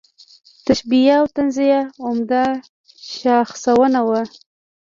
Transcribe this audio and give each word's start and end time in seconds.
تشبیه 0.65 1.15
او 1.19 1.25
تنزیه 1.35 1.79
عمده 2.05 2.43
شاخصونه 3.17 3.99
وو. 4.07 4.21